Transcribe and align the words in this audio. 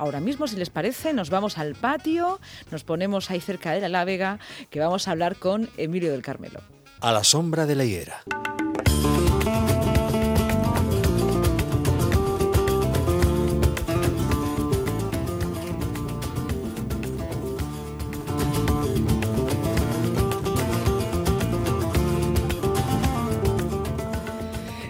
ahora 0.00 0.18
mismo, 0.18 0.48
si 0.48 0.56
les 0.56 0.70
parece, 0.70 1.12
nos 1.12 1.28
vamos 1.28 1.58
al 1.58 1.74
patio, 1.74 2.40
nos 2.70 2.84
ponemos 2.84 3.30
ahí 3.30 3.40
cerca 3.40 3.72
de 3.72 3.80
la 3.80 3.88
Lávega, 3.90 4.38
que 4.70 4.80
vamos 4.80 5.06
a 5.06 5.10
hablar 5.10 5.36
con 5.36 5.68
Emilio 5.76 6.10
del 6.10 6.22
Carmelo. 6.22 6.60
A 7.00 7.12
la 7.12 7.22
sombra 7.22 7.66
de 7.66 7.74
la 7.74 7.84
higuera. 7.84 8.22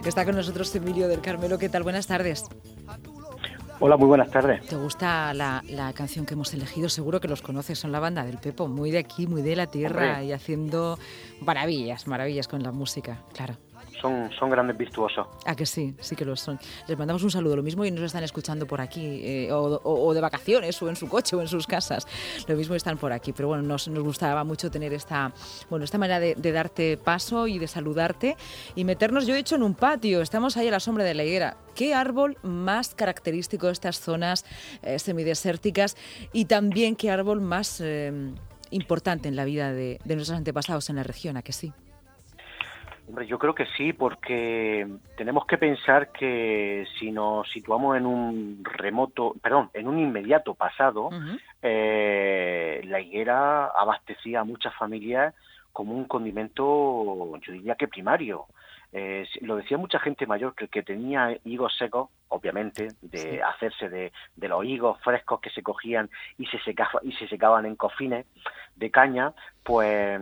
Está 0.04 0.24
con 0.24 0.34
nosotros 0.34 0.74
Emilio 0.74 1.08
del 1.08 1.20
Carmelo. 1.20 1.58
¿Qué 1.58 1.68
tal? 1.68 1.84
Buenas 1.84 2.06
tardes. 2.08 2.45
Hola, 3.82 3.96
muy 3.96 4.08
buenas 4.08 4.30
tardes. 4.30 4.62
¿Te 4.66 4.76
gusta 4.76 5.32
la, 5.32 5.62
canción 5.94 6.26
que 6.26 6.34
hemos 6.34 6.52
elegido? 6.52 6.90
Seguro 6.90 7.18
que 7.18 7.28
los 7.28 7.41
conoces, 7.41 7.78
son 7.78 7.92
la 7.92 7.98
banda 7.98 8.24
del 8.24 8.36
Pepo, 8.36 8.68
muy 8.68 8.91
de 8.91 8.98
aquí, 8.98 9.27
muy 9.27 9.41
de 9.41 9.56
la 9.56 9.68
tierra 9.68 10.22
y 10.22 10.32
haciendo 10.32 10.98
maravillas, 11.41 12.06
maravillas 12.06 12.46
con 12.46 12.62
la 12.62 12.72
música, 12.72 13.22
claro 13.32 13.56
son, 14.00 14.30
son 14.38 14.50
grandes 14.50 14.77
virtuosos. 14.77 15.27
Ah, 15.45 15.54
que 15.54 15.66
sí, 15.66 15.95
sí 16.00 16.16
que 16.16 16.24
lo 16.24 16.36
son. 16.36 16.58
Les 16.86 16.98
mandamos 16.98 17.22
un 17.22 17.30
saludo, 17.30 17.56
lo 17.56 17.62
mismo 17.62 17.84
y 17.84 17.91
nos 17.91 18.04
están 18.04 18.24
escuchando 18.24 18.66
por 18.66 18.80
aquí, 18.80 19.20
eh, 19.22 19.48
o, 19.52 20.14
de 20.14 20.20
vacaciones, 20.20 20.80
o 20.82 20.88
en 20.88 20.96
su 20.96 21.08
coche, 21.08 21.36
o 21.36 21.41
en 21.41 21.48
sus 21.48 21.66
casas. 21.66 22.06
Lo 22.46 22.56
mismo 22.56 22.74
están 22.74 22.98
por 22.98 23.12
aquí, 23.12 23.32
pero 23.32 23.48
bueno, 23.48 23.62
nos, 23.62 23.88
nos 23.88 24.02
gustaba 24.02 24.44
mucho 24.44 24.70
tener 24.70 24.92
esta, 24.92 25.32
bueno, 25.68 25.84
esta 25.84 25.98
manera 25.98 26.20
de, 26.20 26.52
darte 26.52 26.96
paso 26.96 27.46
y 27.46 27.58
de 27.58 27.68
saludarte 27.68 28.36
y 28.74 28.84
meternos, 28.84 29.27
yo 29.27 29.34
he 29.34 29.38
hecho, 29.38 29.56
en 29.56 29.62
un 29.62 29.74
patio. 29.74 30.20
Estamos 30.20 30.56
ahí 30.56 30.69
a 30.69 30.72
la 30.72 30.80
sombra 30.80 31.05
de 31.05 31.14
la 31.14 31.24
higuera. 31.24 31.56
¿Qué 31.74 31.94
árbol 31.94 32.36
más 32.42 32.94
característico 32.94 33.66
de 33.66 33.72
estas 33.72 34.00
zonas 34.00 34.44
eh, 34.82 34.98
semidesérticas 34.98 35.96
y 36.32 36.46
también 36.46 36.96
qué 36.96 37.10
árbol 37.10 37.41
más 37.41 37.80
eh, 37.80 38.32
importante 38.70 39.28
en 39.28 39.36
la 39.36 39.44
vida 39.44 39.72
de, 39.72 40.00
de 40.05 40.14
nuestros 40.16 40.36
antepasados 40.36 40.91
en 40.91 40.97
la 40.97 41.03
región? 41.03 41.36
¿A 41.36 41.42
que 41.42 41.53
sí? 41.53 41.72
Hombre, 43.11 43.27
yo 43.27 43.41
creo 43.41 43.56
que 43.56 43.66
sí, 43.77 43.92
porque 43.92 44.86
tenemos 45.16 45.44
que 45.44 45.58
pensar 45.58 46.12
que 46.12 46.86
si 46.97 47.11
nos 47.11 47.50
situamos 47.50 47.97
en 47.97 48.06
un 48.06 48.62
remoto, 48.62 49.34
perdón, 49.42 49.69
en 49.75 49.89
un 49.89 49.98
inmediato 49.98 50.55
pasado, 50.55 51.11
eh, 51.61 52.81
la 52.84 53.00
higuera 53.00 53.66
abastecía 53.66 54.38
a 54.38 54.44
muchas 54.44 54.72
familias 54.77 55.34
como 55.72 55.92
un 55.92 56.05
condimento, 56.05 57.36
yo 57.41 57.53
diría 57.53 57.75
que 57.75 57.88
primario. 57.88 58.44
Eh, 58.92 59.27
lo 59.41 59.56
decía 59.56 59.77
mucha 59.77 59.98
gente 59.98 60.25
mayor 60.28 60.55
que, 60.55 60.69
que 60.69 60.84
tenía 60.84 61.36
higos 61.44 61.77
secos, 61.78 62.11
obviamente, 62.31 62.89
de 63.03 63.42
hacerse 63.42 63.89
de, 63.89 64.12
de, 64.36 64.48
los 64.48 64.64
higos 64.64 65.00
frescos 65.03 65.41
que 65.41 65.50
se 65.50 65.62
cogían 65.62 66.09
y 66.39 66.47
se, 66.47 66.59
secaba, 66.61 67.00
y 67.03 67.12
se 67.12 67.28
secaban 67.28 67.67
en 67.67 67.77
cofines 67.77 68.27
de 68.77 68.91
caña, 68.91 69.34
pues 69.62 70.20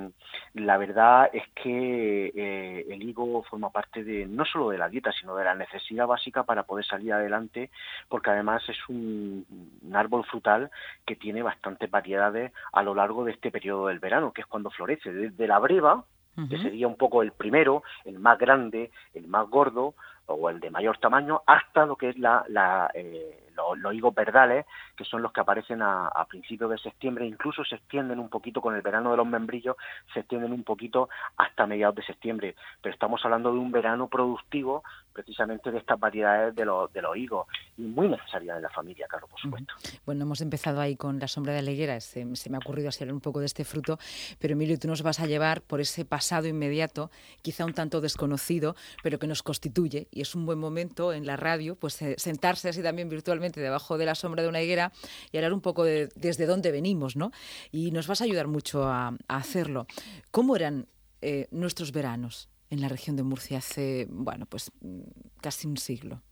la 0.54 0.76
verdad 0.78 1.30
es 1.32 1.44
que 1.54 2.32
eh, 2.34 2.86
el 2.88 3.02
higo 3.02 3.42
forma 3.44 3.70
parte 3.70 4.02
de 4.02 4.26
no 4.26 4.44
solo 4.44 4.70
de 4.70 4.78
la 4.78 4.88
dieta, 4.88 5.12
sino 5.12 5.36
de 5.36 5.44
la 5.44 5.54
necesidad 5.54 6.06
básica 6.06 6.42
para 6.42 6.64
poder 6.64 6.84
salir 6.84 7.12
adelante, 7.12 7.70
porque 8.08 8.30
además 8.30 8.62
es 8.68 8.88
un, 8.88 9.46
un 9.82 9.96
árbol 9.96 10.24
frutal 10.24 10.70
que 11.06 11.14
tiene 11.14 11.42
bastantes 11.42 11.90
variedades 11.90 12.52
a 12.72 12.82
lo 12.82 12.94
largo 12.94 13.24
de 13.24 13.32
este 13.32 13.50
periodo 13.50 13.88
del 13.88 14.00
verano, 14.00 14.32
que 14.32 14.40
es 14.40 14.46
cuando 14.46 14.70
florece, 14.70 15.12
desde 15.12 15.46
la 15.46 15.58
breva, 15.58 16.04
que 16.48 16.58
sería 16.58 16.86
un 16.86 16.96
poco 16.96 17.22
el 17.22 17.32
primero, 17.32 17.82
el 18.04 18.18
más 18.18 18.38
grande, 18.38 18.90
el 19.14 19.26
más 19.26 19.48
gordo 19.48 19.94
o 20.26 20.50
el 20.50 20.60
de 20.60 20.70
mayor 20.70 20.98
tamaño, 20.98 21.42
hasta 21.46 21.86
lo 21.86 21.96
que 21.96 22.10
es 22.10 22.18
la, 22.18 22.44
la 22.48 22.90
eh, 22.94 23.48
los, 23.76 23.94
higos 23.94 24.14
verdales, 24.14 24.66
que 24.96 25.04
son 25.04 25.22
los 25.22 25.32
que 25.32 25.40
aparecen 25.40 25.82
a, 25.82 26.10
principios 26.28 26.70
de 26.70 26.78
septiembre, 26.78 27.26
incluso 27.26 27.64
se 27.64 27.76
extienden 27.76 28.18
un 28.18 28.28
poquito 28.28 28.60
con 28.60 28.74
el 28.74 28.82
verano 28.82 29.10
de 29.10 29.16
los 29.16 29.26
membrillos, 29.26 29.76
se 30.12 30.20
extienden 30.20 30.52
un 30.52 30.62
poquito 30.62 31.08
hasta 31.36 31.66
mediados 31.66 31.96
de 31.96 32.02
septiembre. 32.02 32.54
Pero 32.82 32.92
estamos 32.92 33.24
hablando 33.24 33.52
de 33.52 33.58
un 33.58 33.72
verano 33.72 34.08
productivo 34.08 34.82
precisamente 35.18 35.72
de 35.72 35.78
estas 35.78 35.98
variedades 35.98 36.54
de 36.54 36.64
los, 36.64 36.92
de 36.92 37.02
los 37.02 37.16
higos 37.16 37.48
y 37.76 37.82
muy 37.82 38.08
necesaria 38.08 38.54
en 38.54 38.62
la 38.62 38.70
familia, 38.70 39.08
claro, 39.08 39.26
por 39.26 39.40
supuesto. 39.40 39.74
Bueno, 40.06 40.22
hemos 40.22 40.40
empezado 40.40 40.80
ahí 40.80 40.94
con 40.94 41.18
la 41.18 41.26
sombra 41.26 41.52
de 41.54 41.62
la 41.62 41.72
higuera, 41.72 42.00
se, 42.00 42.24
me 42.24 42.56
ha 42.56 42.60
ocurrido 42.60 42.88
así 42.88 43.02
un 43.02 43.20
poco 43.20 43.40
de 43.40 43.46
este 43.46 43.64
fruto, 43.64 43.98
pero 44.38 44.52
Emilio, 44.52 44.78
tú 44.78 44.86
nos 44.86 45.02
vas 45.02 45.18
a 45.18 45.26
llevar 45.26 45.62
por 45.62 45.80
ese 45.80 46.04
pasado 46.04 46.46
inmediato, 46.46 47.10
quizá 47.42 47.64
un 47.64 47.74
tanto 47.74 48.00
desconocido, 48.00 48.76
pero 49.02 49.18
que 49.18 49.26
nos 49.26 49.42
constituye 49.42 50.06
y 50.12 50.20
es 50.20 50.36
un 50.36 50.46
buen 50.46 50.60
momento 50.60 51.12
en 51.12 51.26
la 51.26 51.36
radio, 51.36 51.74
pues 51.74 52.00
eh, 52.00 52.14
sentarse 52.16 52.68
así 52.68 52.80
también 52.80 53.08
virtualmente 53.08 53.60
debajo 53.60 53.98
de 53.98 54.06
la 54.06 54.14
sombra 54.14 54.44
de 54.44 54.48
una 54.48 54.62
higuera 54.62 54.92
y 55.32 55.38
hablar 55.38 55.52
un 55.52 55.62
poco 55.62 55.82
de 55.82 56.10
desde 56.14 56.46
dónde 56.46 56.70
venimos, 56.70 57.16
¿no? 57.16 57.32
Y 57.72 57.90
nos 57.90 58.06
vas 58.06 58.20
a 58.20 58.24
ayudar 58.24 58.46
mucho 58.46 58.84
a, 58.84 59.14
hacerlo. 59.26 59.86
¿Cómo 60.30 60.54
eran 60.54 60.86
eh, 61.22 61.48
nuestros 61.50 61.90
veranos 61.90 62.48
en 62.70 62.80
la 62.80 62.88
región 62.88 63.16
de 63.16 63.22
Murcia 63.22 63.58
hace, 63.58 64.06
bueno, 64.10 64.46
pues 64.46 64.70
mm, 64.80 65.02
casi 65.40 65.66
un 65.66 65.76
siglo? 65.76 66.22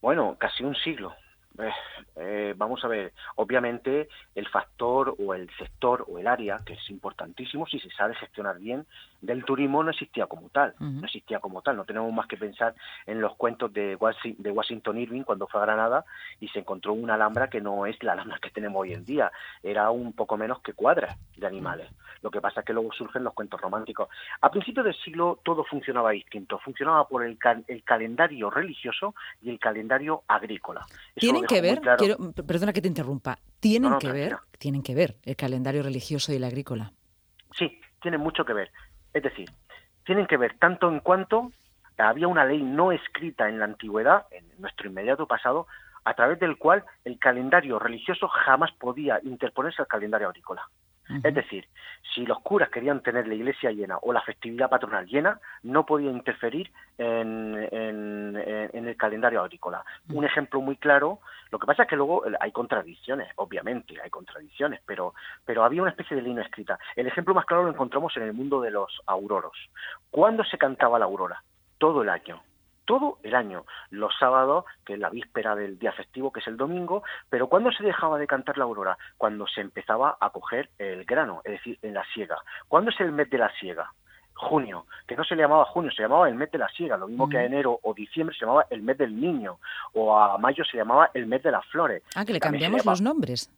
Bueno, 0.00 0.36
casi 0.38 0.64
un 0.64 0.74
siglo. 0.76 1.14
Eh, 1.58 1.72
eh, 2.16 2.54
vamos 2.56 2.84
a 2.84 2.88
ver, 2.88 3.12
obviamente 3.36 4.08
el 4.34 4.48
factor 4.48 5.16
o 5.18 5.34
el 5.34 5.50
sector 5.58 6.04
o 6.08 6.18
el 6.18 6.26
área, 6.26 6.60
que 6.64 6.74
es 6.74 6.90
importantísimo 6.90 7.66
si 7.66 7.80
se 7.80 7.90
sabe 7.90 8.14
gestionar 8.14 8.58
bien, 8.58 8.86
del 9.20 9.44
turismo 9.44 9.82
no 9.82 9.90
existía 9.90 10.26
como 10.26 10.48
tal, 10.50 10.74
no 10.78 11.04
existía 11.04 11.40
como 11.40 11.60
tal, 11.62 11.76
no 11.76 11.84
tenemos 11.84 12.12
más 12.12 12.28
que 12.28 12.36
pensar 12.36 12.74
en 13.06 13.20
los 13.20 13.34
cuentos 13.34 13.72
de, 13.72 13.96
Washington 13.96 14.98
Irving 14.98 15.22
cuando 15.22 15.48
fue 15.48 15.60
a 15.60 15.64
Granada 15.64 16.04
y 16.40 16.48
se 16.48 16.60
encontró 16.60 16.92
una 16.92 17.14
alhambra 17.14 17.48
que 17.48 17.60
no 17.60 17.86
es 17.86 18.00
la 18.02 18.12
alhambra 18.12 18.38
que 18.40 18.50
tenemos 18.50 18.80
hoy 18.80 18.92
en 18.92 19.04
día, 19.04 19.32
era 19.62 19.90
un 19.90 20.12
poco 20.12 20.36
menos 20.36 20.60
que 20.60 20.72
cuadras 20.72 21.16
de 21.36 21.46
animales. 21.46 21.90
Lo 22.22 22.30
que 22.30 22.40
pasa 22.40 22.60
es 22.60 22.66
que 22.66 22.72
luego 22.72 22.92
surgen 22.92 23.24
los 23.24 23.34
cuentos 23.34 23.60
románticos. 23.60 24.08
A 24.40 24.50
principios 24.50 24.84
del 24.84 24.94
siglo 24.96 25.40
todo 25.44 25.64
funcionaba 25.64 26.10
distinto, 26.10 26.58
funcionaba 26.58 27.06
por 27.06 27.24
el, 27.24 27.38
el 27.66 27.82
calendario 27.84 28.50
religioso 28.50 29.14
y 29.42 29.50
el 29.50 29.58
calendario 29.58 30.22
agrícola. 30.26 30.84
Tienen 31.14 31.47
que 31.48 31.60
ver, 31.60 31.80
perdona 32.46 32.72
que 32.72 32.80
te 32.80 32.88
interrumpa, 32.88 33.38
tienen 33.60 33.98
que 33.98 34.12
ver, 34.12 34.36
tienen 34.58 34.82
que 34.82 34.94
ver 34.94 35.16
el 35.24 35.36
calendario 35.36 35.82
religioso 35.82 36.32
y 36.32 36.36
el 36.36 36.44
agrícola. 36.44 36.92
Sí, 37.56 37.80
tienen 38.00 38.20
mucho 38.20 38.44
que 38.44 38.52
ver. 38.52 38.70
Es 39.12 39.22
decir, 39.22 39.50
tienen 40.04 40.26
que 40.26 40.36
ver 40.36 40.56
tanto 40.58 40.88
en 40.88 41.00
cuanto 41.00 41.50
había 41.98 42.28
una 42.28 42.44
ley 42.44 42.62
no 42.62 42.92
escrita 42.92 43.48
en 43.48 43.58
la 43.58 43.64
antigüedad, 43.64 44.26
en 44.30 44.44
nuestro 44.58 44.88
inmediato 44.88 45.26
pasado, 45.26 45.66
a 46.04 46.14
través 46.14 46.38
del 46.38 46.56
cual 46.56 46.84
el 47.04 47.18
calendario 47.18 47.78
religioso 47.78 48.28
jamás 48.28 48.70
podía 48.72 49.20
interponerse 49.24 49.82
al 49.82 49.88
calendario 49.88 50.28
agrícola. 50.28 50.68
Es 51.24 51.34
decir, 51.34 51.66
si 52.14 52.26
los 52.26 52.40
curas 52.40 52.70
querían 52.70 53.02
tener 53.02 53.26
la 53.26 53.34
iglesia 53.34 53.70
llena 53.70 53.98
o 54.02 54.12
la 54.12 54.20
festividad 54.22 54.68
patronal 54.68 55.06
llena, 55.06 55.40
no 55.62 55.86
podía 55.86 56.10
interferir 56.10 56.70
en, 56.98 57.54
el 57.72 58.96
calendario 58.96 59.42
agrícola. 59.42 59.84
Un 60.12 60.24
ejemplo 60.24 60.60
muy 60.60 60.76
claro, 60.76 61.20
lo 61.50 61.58
que 61.58 61.66
pasa 61.66 61.84
es 61.84 61.88
que 61.88 61.96
luego 61.96 62.26
eh, 62.26 62.32
hay 62.40 62.52
contradicciones, 62.52 63.28
obviamente, 63.36 64.00
hay 64.02 64.10
contradicciones, 64.10 64.80
pero, 64.84 65.14
pero 65.44 65.64
había 65.64 65.82
una 65.82 65.90
especie 65.90 66.16
de 66.16 66.22
línea 66.22 66.44
escrita. 66.44 66.78
El 66.96 67.06
ejemplo 67.06 67.34
más 67.34 67.46
claro 67.46 67.64
lo 67.64 67.70
encontramos 67.70 68.16
en 68.16 68.24
el 68.24 68.32
mundo 68.32 68.60
de 68.60 68.70
los 68.70 69.00
auroros. 69.06 69.56
¿Cuándo 70.10 70.44
se 70.44 70.58
cantaba 70.58 70.98
la 70.98 71.06
aurora? 71.06 71.42
Todo 71.78 72.02
el 72.02 72.08
año 72.08 72.42
todo 72.88 73.18
el 73.22 73.34
año, 73.34 73.66
los 73.90 74.16
sábados, 74.18 74.64
que 74.86 74.94
es 74.94 74.98
la 74.98 75.10
víspera 75.10 75.54
del 75.54 75.78
día 75.78 75.92
festivo, 75.92 76.32
que 76.32 76.40
es 76.40 76.46
el 76.46 76.56
domingo, 76.56 77.02
pero 77.28 77.46
¿cuándo 77.46 77.70
se 77.70 77.84
dejaba 77.84 78.18
de 78.18 78.26
cantar 78.26 78.56
la 78.56 78.64
aurora? 78.64 78.96
Cuando 79.18 79.46
se 79.46 79.60
empezaba 79.60 80.16
a 80.18 80.30
coger 80.30 80.70
el 80.78 81.04
grano, 81.04 81.42
es 81.44 81.52
decir, 81.52 81.78
en 81.82 81.92
la 81.92 82.02
siega. 82.14 82.38
¿Cuándo 82.66 82.90
es 82.90 82.98
el 83.00 83.12
mes 83.12 83.28
de 83.28 83.38
la 83.38 83.52
siega? 83.60 83.92
junio, 84.40 84.86
que 85.08 85.16
no 85.16 85.24
se 85.24 85.34
le 85.34 85.42
llamaba 85.42 85.64
junio, 85.64 85.90
se 85.90 86.00
llamaba 86.00 86.28
el 86.28 86.36
mes 86.36 86.48
de 86.52 86.58
la 86.58 86.68
siega, 86.68 86.96
lo 86.96 87.08
mismo 87.08 87.28
que 87.28 87.38
a 87.38 87.44
enero 87.44 87.80
o 87.82 87.92
diciembre 87.92 88.36
se 88.36 88.46
llamaba 88.46 88.66
el 88.70 88.82
mes 88.82 88.96
del 88.96 89.20
niño, 89.20 89.58
o 89.94 90.16
a 90.16 90.38
mayo 90.38 90.64
se 90.64 90.76
llamaba 90.76 91.10
el 91.12 91.26
mes 91.26 91.42
de 91.42 91.50
las 91.50 91.66
flores. 91.66 92.04
Ah, 92.14 92.24
que 92.24 92.32
le 92.32 92.38
cambiamos 92.38 92.86
los 92.86 93.00
nombres. 93.02 93.50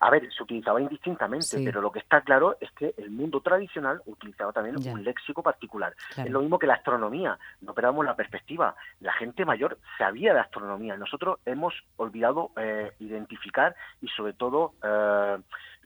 A 0.00 0.10
ver, 0.10 0.32
se 0.32 0.42
utilizaba 0.42 0.80
indistintamente, 0.80 1.60
pero 1.62 1.82
lo 1.82 1.92
que 1.92 1.98
está 1.98 2.22
claro 2.22 2.56
es 2.60 2.70
que 2.72 2.94
el 2.96 3.10
mundo 3.10 3.40
tradicional 3.40 4.00
utilizaba 4.06 4.52
también 4.52 4.76
un 4.76 5.04
léxico 5.04 5.42
particular. 5.42 5.94
Es 6.16 6.30
lo 6.30 6.40
mismo 6.40 6.58
que 6.58 6.66
la 6.66 6.74
astronomía, 6.74 7.38
no 7.60 7.74
perdamos 7.74 8.04
la 8.06 8.16
perspectiva. 8.16 8.74
La 9.00 9.12
gente 9.12 9.44
mayor 9.44 9.78
sabía 9.98 10.32
de 10.32 10.40
astronomía. 10.40 10.96
Nosotros 10.96 11.38
hemos 11.44 11.74
olvidado 11.96 12.50
eh, 12.56 12.92
identificar 12.98 13.76
y 14.00 14.08
sobre 14.08 14.32
todo... 14.32 14.72
Eh, 14.82 15.38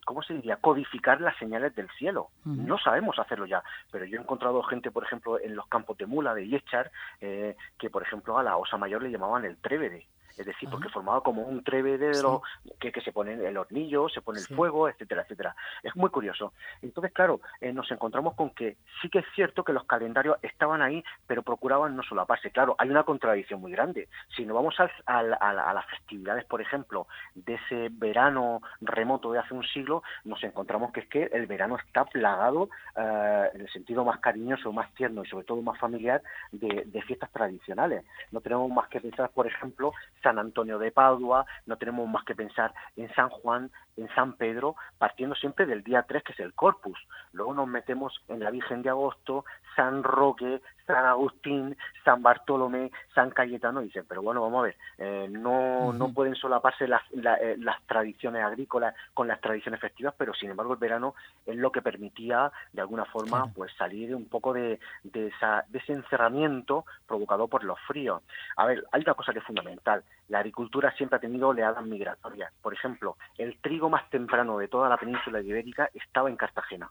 ¿cómo 0.05 0.23
se 0.23 0.35
diría? 0.35 0.57
Codificar 0.57 1.19
las 1.23 1.35
señales 1.39 1.75
del 1.75 1.89
cielo. 1.99 2.29
No 2.45 2.77
sabemos 2.77 3.19
hacerlo 3.19 3.47
ya, 3.47 3.63
pero 3.91 4.05
yo 4.05 4.19
he 4.19 4.21
encontrado 4.21 4.63
gente, 4.63 4.91
por 4.91 5.03
ejemplo, 5.03 5.41
en 5.41 5.57
los 5.57 5.67
campos 5.67 5.97
de 5.97 6.05
mula 6.05 6.35
de 6.35 6.47
Yechar, 6.47 6.91
eh, 7.23 7.57
que, 7.79 7.89
por 7.89 8.03
ejemplo, 8.03 8.39
a 8.39 8.43
la 8.43 8.59
osa 8.59 8.77
mayor 8.77 9.03
le 9.03 9.11
llamaban 9.11 9.47
el 9.47 9.57
trévede 9.57 10.07
es 10.37 10.47
decir, 10.47 10.69
porque 10.69 10.89
formaba 10.89 11.23
como 11.23 11.43
un 11.43 11.63
treve 11.63 11.99
de 11.99 12.23
los 12.23 12.43
que, 12.79 12.93
se 13.01 13.13
pone 13.13 13.35
el 13.35 13.57
hornillo, 13.57 14.09
se 14.09 14.21
pone 14.21 14.41
el 14.41 14.47
fuego, 14.47 14.89
etcétera, 14.89 15.23
etcétera. 15.23 15.55
Es 15.83 15.95
muy 15.97 16.11
curioso. 16.11 16.53
Entonces, 16.83 17.13
claro, 17.13 17.41
eh, 17.61 17.73
nos 17.73 17.91
encontramos 17.91 18.35
con 18.35 18.51
que 18.51 18.77
sí 19.01 19.09
que 19.09 19.21
es 19.21 19.27
cierto 19.35 19.65
que 19.65 19.73
los 19.73 19.85
calendarios 19.85 20.37
estaban 20.43 20.83
ahí, 20.83 21.05
pero 21.27 21.43
procuraban 21.43 21.97
no 21.97 22.03
solaparse. 22.03 22.51
Claro, 22.51 22.75
hay 22.79 22.91
una 22.91 23.05
contradicción 23.05 23.61
muy 23.61 23.73
grande. 23.73 24.09
Si 24.35 24.45
nos 24.45 24.55
vamos 24.55 24.75
a, 24.79 25.23
las 25.23 25.87
festividades, 25.87 26.45
por 26.45 26.61
ejemplo, 26.61 27.07
de 27.35 27.55
ese 27.55 27.89
verano 27.93 28.61
remoto 28.81 29.33
de 29.33 29.39
hace 29.39 29.55
un 29.55 29.65
siglo, 29.65 30.03
nos 30.25 30.43
encontramos 30.43 30.93
que 30.93 31.01
es 31.01 31.09
que 31.09 31.25
el 31.33 31.47
verano 31.47 31.77
está 31.77 32.05
plagado, 32.05 32.69
eh, 32.97 33.51
en 33.55 33.61
el 33.61 33.71
sentido 33.71 34.05
más 34.05 34.21
cariñoso, 34.21 34.73
más 34.73 34.93
tierno 34.95 35.23
y 35.23 35.29
sobre 35.29 35.45
todo 35.45 35.63
más 35.63 35.79
familiar, 35.79 36.23
de, 36.53 36.85
de 36.87 37.03
fiestas 37.03 37.31
tradicionales. 37.31 38.05
No 38.33 38.41
tenemos 38.41 38.71
más 38.71 38.89
que 38.89 39.01
pensar, 39.01 39.31
por 39.31 39.47
ejemplo, 39.47 39.93
San 40.25 40.41
Antonio 40.41 40.79
de 40.81 40.91
Padua, 40.91 41.47
no 41.67 41.77
tenemos 41.77 42.09
más 42.09 42.25
que 42.25 42.35
pensar 42.35 42.75
en 42.97 43.15
San 43.15 43.29
Juan, 43.29 43.71
en 43.97 44.09
San 44.17 44.33
Pedro, 44.33 44.75
partiendo 44.99 45.37
siempre 45.37 45.67
del 45.67 45.85
día 45.85 46.03
3, 46.03 46.25
que 46.25 46.33
es 46.33 46.41
el 46.41 46.55
Corpus. 46.55 46.99
Luego 47.33 47.55
nos 47.55 47.69
metemos 47.69 48.21
en 48.27 48.41
la 48.41 48.51
Virgen 48.51 48.83
de 48.83 48.91
Agosto, 48.91 49.45
San 49.77 50.03
Roque, 50.03 50.61
San 50.87 51.05
Agustín, 51.05 51.77
San 52.05 52.23
Bartolomé, 52.23 52.91
San 53.15 53.31
Cayetano, 53.31 53.83
y 53.83 53.87
dicen, 53.87 54.07
pero 54.09 54.23
bueno, 54.23 54.41
vamos 54.41 54.61
a 54.61 54.63
ver, 54.63 54.77
eh, 54.99 55.29
no, 55.31 55.64
no 55.93 56.13
pueden 56.13 56.35
solaparse 56.35 56.89
las, 56.89 57.03
eh, 57.13 57.57
las 57.59 57.83
tradiciones 57.87 58.43
agrícolas 58.45 58.95
con 59.13 59.29
las 59.29 59.41
tradiciones 59.41 59.81
festivas, 59.81 60.15
pero 60.17 60.35
sin 60.35 60.51
embargo 60.51 60.75
el 60.75 60.79
verano 60.79 61.15
es 61.47 61.57
lo 61.57 61.71
que 61.71 61.83
permitía, 61.83 62.51
de 62.73 62.81
alguna 62.81 63.05
forma, 63.05 63.53
pues 63.55 63.73
salir 63.77 64.15
un 64.15 64.27
poco 64.27 64.53
de, 64.53 64.79
de, 65.03 65.29
esa, 65.29 65.65
de 65.69 65.79
ese 65.79 65.93
encerramiento 65.93 66.85
provocado 67.07 67.49
por 67.49 67.65
los 67.65 67.79
fríos. 67.81 68.23
A 68.57 68.67
ver, 68.67 68.85
hay 68.93 69.03
una 69.03 69.15
cosa 69.15 69.33
que 69.33 69.41
es 69.41 69.45
fundamental, 69.45 70.05
la 70.29 70.39
agricultura 70.39 70.93
siempre 70.93 71.17
ha 71.17 71.21
tenido 71.21 71.49
oleadas 71.49 71.85
migratorias. 71.85 72.53
Por 72.63 72.73
ejemplo, 72.73 73.17
el 73.39 73.59
trigo 73.59 73.91
más 73.91 74.09
temprano 74.11 74.59
de 74.59 74.69
toda 74.69 74.89
la 74.89 74.97
península 74.97 75.41
ibérica 75.41 75.91
estaba 75.95 76.29
en 76.29 76.37
Cartagena. 76.37 76.91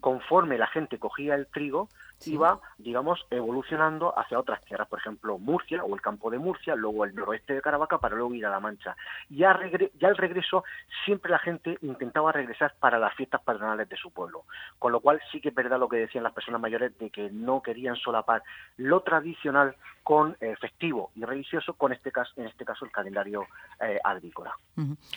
Conforme 0.00 0.56
la 0.56 0.68
gente 0.68 0.98
cogía 0.98 1.34
el 1.34 1.48
trigo, 1.48 1.90
iba, 2.24 2.60
digamos, 2.78 3.26
evolucionando 3.30 4.18
hacia 4.18 4.38
otras 4.38 4.62
tierras, 4.64 4.88
por 4.88 4.98
ejemplo, 4.98 5.38
Murcia 5.38 5.84
o 5.84 5.94
el 5.94 6.00
campo 6.00 6.30
de 6.30 6.38
Murcia, 6.38 6.74
luego 6.74 7.04
el 7.04 7.14
noroeste 7.14 7.54
de 7.54 7.62
Caravaca 7.62 7.98
para 7.98 8.16
luego 8.16 8.34
ir 8.34 8.46
a 8.46 8.50
La 8.50 8.60
Mancha. 8.60 8.96
Ya, 9.28 9.58
ya 9.98 10.08
al 10.08 10.16
regreso 10.16 10.64
siempre 11.04 11.30
la 11.30 11.38
gente 11.38 11.78
intentaba 11.82 12.32
regresar 12.32 12.74
para 12.80 12.98
las 12.98 13.14
fiestas 13.14 13.42
patronales 13.42 13.88
de 13.88 13.96
su 13.96 14.10
pueblo, 14.10 14.44
con 14.78 14.92
lo 14.92 15.00
cual 15.00 15.20
sí 15.30 15.40
que 15.40 15.50
es 15.50 15.54
verdad 15.54 15.78
lo 15.78 15.88
que 15.88 15.98
decían 15.98 16.24
las 16.24 16.32
personas 16.32 16.60
mayores 16.60 16.96
de 16.98 17.10
que 17.10 17.30
no 17.30 17.62
querían 17.62 17.96
solapar 17.96 18.42
lo 18.76 19.00
tradicional 19.00 19.76
con 20.02 20.36
eh, 20.40 20.54
festivo 20.60 21.10
y 21.16 21.24
religioso, 21.24 21.74
con 21.74 21.92
este 21.92 22.12
caso, 22.12 22.32
en 22.36 22.46
este 22.46 22.64
caso 22.64 22.84
el 22.84 22.92
calendario 22.92 23.44
eh, 23.80 23.98
agrícola. 24.04 24.56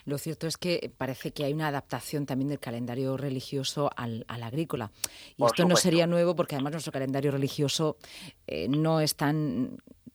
Lo 0.06 0.18
cierto 0.18 0.48
es 0.48 0.58
que 0.58 0.92
parece 0.98 1.32
que 1.32 1.44
hay 1.44 1.54
una 1.54 1.68
adaptación 1.68 2.26
también 2.26 2.50
del 2.50 2.60
calendario 2.60 3.16
religioso 3.16 3.92
al, 3.96 4.26
agrícola. 4.28 4.90
Y 5.38 5.46
esto 5.46 5.66
no 5.66 5.76
sería 5.76 6.08
nuevo 6.08 6.36
porque 6.36 6.56
además 6.56 6.74
calendario 6.92 7.32
religioso 7.32 7.98
eh, 8.48 8.68
no 8.68 9.00
es 9.00 9.16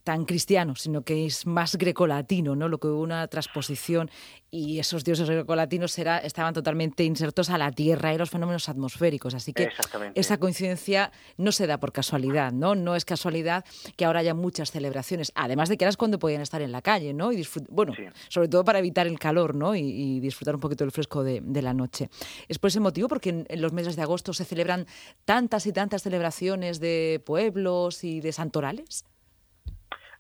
tan 0.04 0.26
cristiano, 0.26 0.76
sino 0.76 1.02
que 1.02 1.24
es 1.24 1.46
más 1.46 1.76
grecolatino, 1.76 2.54
¿no? 2.54 2.68
Lo 2.68 2.78
que 2.78 2.88
hubo 2.88 3.00
una 3.00 3.26
transposición 3.28 4.10
y 4.50 4.78
esos 4.78 5.02
dioses 5.02 5.28
grecolatinos 5.28 5.98
era, 5.98 6.18
estaban 6.18 6.52
totalmente 6.52 7.02
insertos 7.04 7.48
a 7.48 7.58
la 7.58 7.72
tierra 7.72 8.14
y 8.14 8.18
los 8.18 8.30
fenómenos 8.30 8.68
atmosféricos. 8.68 9.34
Así 9.34 9.54
que 9.54 9.70
esa 10.14 10.38
coincidencia 10.38 11.10
no 11.38 11.50
se 11.52 11.66
da 11.66 11.80
por 11.80 11.90
casualidad, 11.90 12.52
¿no? 12.52 12.74
No 12.74 12.94
es 12.94 13.06
casualidad 13.06 13.64
que 13.96 14.04
ahora 14.04 14.20
haya 14.20 14.34
muchas 14.34 14.70
celebraciones, 14.70 15.32
además 15.34 15.70
de 15.70 15.78
que 15.78 15.84
ahora 15.84 15.90
es 15.90 15.96
cuando 15.96 16.18
podían 16.18 16.42
estar 16.42 16.60
en 16.60 16.70
la 16.70 16.82
calle, 16.82 17.14
¿no? 17.14 17.32
Y 17.32 17.44
bueno, 17.70 17.94
sobre 18.28 18.48
todo 18.48 18.62
para 18.62 18.78
evitar 18.78 19.06
el 19.06 19.18
calor, 19.18 19.54
¿no? 19.54 19.74
Y, 19.74 20.20
disfrutar 20.20 20.54
un 20.54 20.60
poquito 20.60 20.84
del 20.84 20.92
fresco 20.92 21.24
de, 21.24 21.40
de, 21.42 21.62
la 21.62 21.74
noche. 21.74 22.08
Es 22.48 22.58
por 22.58 22.68
ese 22.68 22.78
motivo 22.78 23.08
porque 23.08 23.44
en 23.48 23.60
los 23.60 23.72
meses 23.72 23.96
de 23.96 24.02
agosto 24.02 24.32
se 24.32 24.44
celebran 24.44 24.86
tantas 25.24 25.66
y 25.66 25.72
tantas 25.72 26.02
celebraciones 26.02 26.78
de 26.78 27.22
pueblos 27.24 28.04
y 28.04 28.20
de 28.20 28.32
santorales. 28.32 29.04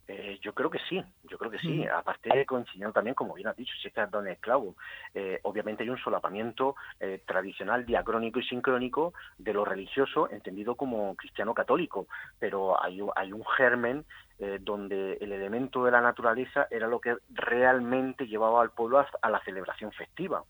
Eh, 0.06 0.38
yo 0.42 0.52
creo 0.52 0.68
que 0.68 0.78
sí, 0.88 1.02
yo 1.24 1.38
creo 1.38 1.50
que 1.50 1.58
sí. 1.58 1.86
Aparte, 1.86 2.44
coincidiendo 2.44 2.92
también, 2.92 3.14
como 3.14 3.34
bien 3.34 3.48
has 3.48 3.56
dicho, 3.56 3.72
si 3.80 3.88
estás 3.88 4.10
donde 4.10 4.32
esclavo, 4.32 4.76
eh, 5.14 5.40
obviamente 5.42 5.82
hay 5.82 5.88
un 5.88 5.98
solapamiento 5.98 6.76
eh, 7.00 7.22
tradicional, 7.26 7.86
diacrónico 7.86 8.38
y 8.38 8.44
sincrónico 8.44 9.14
de 9.38 9.54
lo 9.54 9.64
religioso, 9.64 10.28
entendido 10.30 10.74
como 10.74 11.14
cristiano 11.16 11.54
católico, 11.54 12.06
pero 12.38 12.82
hay, 12.82 13.00
hay 13.16 13.32
un 13.32 13.44
germen 13.56 14.04
donde 14.60 15.12
el 15.20 15.30
elemento 15.30 15.84
de 15.84 15.92
la 15.92 16.00
naturaleza 16.00 16.66
era 16.68 16.88
lo 16.88 17.00
que 17.00 17.16
realmente 17.30 18.26
llevaba 18.26 18.60
al 18.62 18.72
pueblo 18.72 18.98
a, 18.98 19.30
la 19.30 19.40
celebración 19.44 19.92
festiva 19.92 20.42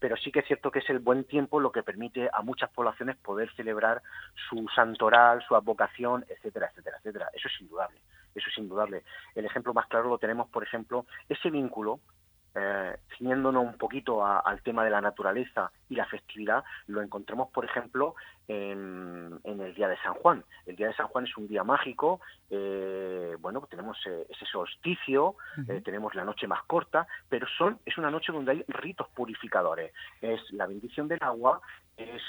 pero 0.00 0.16
sí 0.16 0.32
que 0.32 0.40
es 0.40 0.46
cierto 0.46 0.70
que 0.70 0.78
es 0.78 0.90
el 0.90 1.00
buen 1.00 1.24
tiempo 1.24 1.60
lo 1.60 1.70
que 1.70 1.82
permite 1.82 2.30
a 2.32 2.40
muchas 2.40 2.70
poblaciones 2.70 3.16
poder 3.16 3.50
celebrar 3.54 4.02
su 4.48 4.66
santoral, 4.74 5.42
su 5.46 5.54
advocación, 5.54 6.24
etcétera, 6.28 6.68
etcétera, 6.70 6.96
etcétera. 6.98 7.30
Eso 7.32 7.48
es 7.48 7.60
indudable. 7.60 8.00
Eso 8.36 8.50
es 8.50 8.58
indudable. 8.58 9.02
El 9.34 9.46
ejemplo 9.46 9.72
más 9.74 9.86
claro 9.86 10.08
lo 10.08 10.18
tenemos, 10.18 10.48
por 10.48 10.62
ejemplo, 10.62 11.06
ese 11.28 11.50
vínculo 11.50 12.00
eh, 12.56 12.96
ciñéndonos 13.16 13.64
un 13.64 13.76
poquito 13.76 14.24
al 14.24 14.62
tema 14.62 14.84
de 14.84 14.90
la 14.90 15.00
naturaleza 15.00 15.70
y 15.88 15.94
la 15.94 16.06
festividad, 16.06 16.64
lo 16.86 17.02
encontramos, 17.02 17.50
por 17.50 17.64
ejemplo, 17.64 18.14
en, 18.48 19.40
el 19.44 19.74
Día 19.74 19.88
de 19.88 19.98
San 19.98 20.14
Juan. 20.14 20.44
El 20.66 20.76
Día 20.76 20.88
de 20.88 20.94
San 20.94 21.08
Juan 21.08 21.24
es 21.24 21.36
un 21.36 21.48
día 21.48 21.64
mágico, 21.64 22.20
eh, 22.50 23.36
bueno, 23.40 23.66
tenemos 23.68 23.98
eh, 24.06 24.26
ese 24.28 24.46
solsticio, 24.46 25.36
eh, 25.68 25.80
tenemos 25.84 26.14
la 26.14 26.24
noche 26.24 26.46
más 26.46 26.62
corta, 26.64 27.06
pero 27.28 27.46
son 27.58 27.78
es 27.84 27.98
una 27.98 28.10
noche 28.10 28.32
donde 28.32 28.52
hay 28.52 28.64
ritos 28.68 29.08
purificadores. 29.08 29.92
Es 30.20 30.40
la 30.52 30.66
bendición 30.66 31.08
del 31.08 31.22
agua, 31.22 31.60
es 31.96 32.22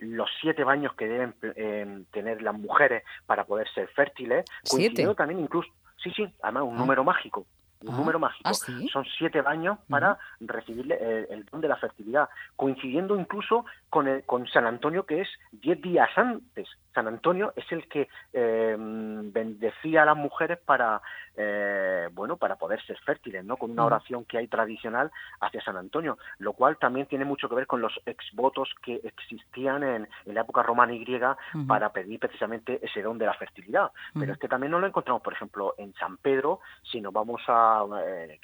los 0.00 0.28
siete 0.40 0.64
baños 0.64 0.94
que 0.94 1.06
deben 1.08 2.06
tener 2.10 2.42
las 2.42 2.54
mujeres 2.54 3.04
para 3.26 3.44
poder 3.44 3.68
ser 3.72 3.88
fértiles. 3.88 4.44
¿Siete? 4.62 5.06
también 5.14 5.40
incluso, 5.40 5.70
sí, 5.96 6.10
sí, 6.10 6.28
además 6.42 6.64
un 6.64 6.74
ah. 6.74 6.78
número 6.78 7.04
mágico 7.04 7.46
un 7.84 7.94
ah, 7.94 7.98
número 7.98 8.18
mágico. 8.18 8.48
¿ah, 8.48 8.54
Son 8.92 9.04
siete 9.18 9.40
baños 9.42 9.78
para 9.88 10.18
recibir 10.40 10.90
el, 10.92 11.44
don 11.46 11.60
de 11.60 11.68
la 11.68 11.76
fertilidad, 11.76 12.28
coincidiendo 12.56 13.18
incluso 13.18 13.64
con, 13.90 14.08
el, 14.08 14.24
con 14.24 14.46
San 14.48 14.66
Antonio, 14.66 15.04
que 15.04 15.20
es 15.22 15.28
diez 15.52 15.80
días 15.80 16.10
antes. 16.16 16.68
San 16.94 17.08
Antonio 17.08 17.52
es 17.56 17.70
el 17.72 17.88
que 17.88 18.08
eh, 18.32 18.76
bendecía 18.78 20.02
a 20.02 20.06
las 20.06 20.16
mujeres 20.16 20.58
para, 20.64 21.02
eh, 21.36 22.08
bueno, 22.12 22.36
para 22.36 22.56
poder 22.56 22.80
ser 22.86 22.98
fértiles, 23.00 23.44
¿no? 23.44 23.56
Con 23.56 23.72
una 23.72 23.84
oración 23.84 24.24
que 24.24 24.38
hay 24.38 24.46
tradicional 24.46 25.10
hacia 25.40 25.62
San 25.62 25.76
Antonio, 25.76 26.18
lo 26.38 26.52
cual 26.52 26.76
también 26.78 27.06
tiene 27.06 27.24
mucho 27.24 27.48
que 27.48 27.56
ver 27.56 27.66
con 27.66 27.80
los 27.80 27.92
exvotos 28.06 28.72
que 28.82 29.00
existían 29.02 29.82
en, 29.82 30.08
la 30.26 30.42
época 30.42 30.62
romana 30.62 30.92
y 30.92 31.00
griega 31.00 31.36
para 31.66 31.92
pedir 31.92 32.20
precisamente 32.20 32.78
ese 32.82 33.02
don 33.02 33.18
de 33.18 33.26
la 33.26 33.34
fertilidad. 33.34 33.90
Pero 34.18 34.32
es 34.32 34.38
que 34.38 34.48
también 34.48 34.70
no 34.70 34.78
lo 34.78 34.86
encontramos, 34.86 35.22
por 35.22 35.32
ejemplo, 35.32 35.74
en 35.78 35.92
San 35.94 36.16
Pedro, 36.18 36.60
si 36.82 37.00
nos 37.00 37.12
vamos 37.12 37.42
a, 37.48 37.84
eh, 38.04 38.38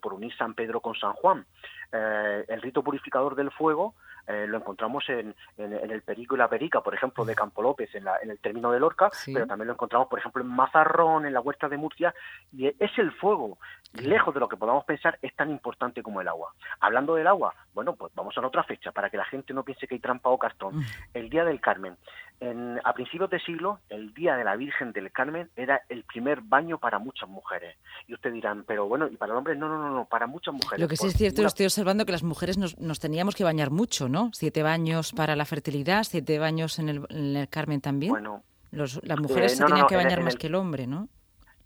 por 0.00 0.14
unir 0.14 0.34
San 0.36 0.54
Pedro 0.54 0.80
con 0.80 0.94
San 0.94 1.12
Juan. 1.14 1.44
Eh, 1.90 2.44
el 2.48 2.62
rito 2.62 2.82
purificador 2.82 3.34
del 3.34 3.50
fuego 3.50 3.94
eh, 4.28 4.46
lo 4.46 4.58
encontramos 4.58 5.04
en, 5.08 5.34
el 5.56 6.02
Perico 6.02 6.34
y 6.34 6.38
la 6.38 6.48
Perica, 6.48 6.80
por 6.80 6.94
ejemplo, 6.94 7.24
de 7.24 7.34
Campo 7.34 7.62
López, 7.62 7.94
en, 7.94 8.06
el 8.30 8.38
término 8.38 8.70
de 8.70 8.80
Lorca, 8.80 9.10
pero 9.26 9.46
también 9.46 9.68
lo 9.68 9.72
encontramos, 9.72 10.08
por 10.08 10.18
ejemplo, 10.18 10.42
en 10.42 10.48
Mazarrón, 10.48 11.26
en 11.26 11.32
la 11.32 11.40
Huerta 11.40 11.68
de 11.68 11.78
Murcia, 11.78 12.14
y 12.52 12.66
es 12.66 12.98
el 12.98 13.12
fuego, 13.12 13.58
lejos 13.94 14.34
de 14.34 14.40
lo 14.40 14.48
que 14.48 14.56
podamos 14.56 14.84
pensar, 14.84 15.18
es 15.22 15.34
tan 15.34 15.50
importante 15.50 16.02
como 16.02 16.20
el 16.20 16.28
agua. 16.28 16.52
Hablando 16.80 17.14
del 17.14 17.26
agua, 17.26 17.54
bueno, 17.72 17.94
pues 17.94 18.12
vamos 18.14 18.36
a 18.36 18.46
otra 18.46 18.64
fecha, 18.64 18.92
para 18.92 19.08
que 19.10 19.16
la 19.16 19.24
gente 19.24 19.54
no 19.54 19.62
piense 19.62 19.86
que 19.86 19.94
hay 19.94 20.00
trampa 20.00 20.30
o 20.30 20.38
cartón. 20.38 20.84
El 21.14 21.30
Día 21.30 21.44
del 21.44 21.60
Carmen. 21.60 21.96
En, 22.40 22.80
a 22.84 22.92
principios 22.92 23.30
de 23.30 23.40
siglo, 23.40 23.80
el 23.88 24.14
Día 24.14 24.36
de 24.36 24.44
la 24.44 24.54
Virgen 24.56 24.92
del 24.92 25.10
Carmen 25.10 25.50
era 25.56 25.82
el 25.88 26.04
primer 26.04 26.40
baño 26.42 26.78
para 26.78 26.98
muchas 26.98 27.28
mujeres. 27.28 27.76
Y 28.06 28.14
ustedes 28.14 28.34
dirán, 28.34 28.64
pero 28.64 28.86
bueno, 28.86 29.08
¿y 29.08 29.16
para 29.16 29.32
el 29.32 29.38
hombre? 29.38 29.56
No, 29.56 29.68
no, 29.68 29.78
no, 29.78 29.90
no 29.90 30.04
para 30.04 30.26
muchas 30.26 30.54
mujeres. 30.54 30.80
Lo 30.80 30.88
que 30.88 30.96
sí 30.96 31.08
es 31.08 31.14
cierto, 31.14 31.44
estoy 31.44 31.66
observando 31.66 32.06
que 32.06 32.12
las 32.12 32.22
mujeres 32.22 32.56
nos, 32.56 32.78
nos 32.78 33.00
teníamos 33.00 33.34
que 33.34 33.44
bañar 33.44 33.70
mucho, 33.70 34.08
¿no? 34.08 34.30
Siete 34.32 34.62
baños 34.62 35.12
para 35.12 35.34
la 35.34 35.44
fertilidad, 35.44 36.04
siete 36.04 36.38
baños 36.38 36.78
en 36.78 36.88
el, 36.88 37.48
Carmen 37.48 37.80
también. 37.80 38.12
Bueno, 38.12 38.44
las 38.70 39.20
mujeres 39.20 39.52
eh, 39.52 39.56
se 39.56 39.64
tenían 39.64 39.86
que 39.86 39.96
bañar 39.96 40.22
más 40.22 40.36
que 40.36 40.46
el 40.46 40.54
hombre, 40.54 40.86
¿no? 40.86 41.08